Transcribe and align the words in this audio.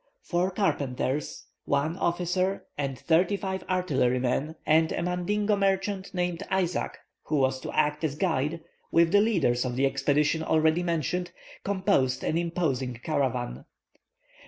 Four 0.23 0.49
carpenters, 0.49 1.45
one 1.65 1.95
officer 1.95 2.65
and 2.75 2.97
thirty 2.97 3.37
five 3.37 3.63
artillery 3.69 4.17
men, 4.17 4.55
and 4.65 4.91
a 4.91 5.03
Mandingo 5.03 5.55
merchant 5.55 6.11
named 6.11 6.41
Isaac, 6.49 6.97
who 7.25 7.35
was 7.37 7.59
to 7.59 7.71
act 7.71 8.03
as 8.03 8.15
guide, 8.15 8.61
with 8.91 9.11
the 9.11 9.21
leaders 9.21 9.63
of 9.63 9.75
the 9.75 9.85
expedition 9.85 10.41
already 10.41 10.81
mentioned, 10.81 11.29
composed 11.63 12.23
an 12.23 12.35
imposing 12.35 12.95
caravan. 13.03 13.65